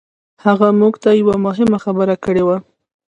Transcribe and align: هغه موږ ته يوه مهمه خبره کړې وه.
هغه 0.45 0.67
موږ 0.79 0.93
ته 1.03 1.09
يوه 1.21 1.35
مهمه 1.45 1.77
خبره 1.85 2.15
کړې 2.23 2.43
وه. 2.47 2.57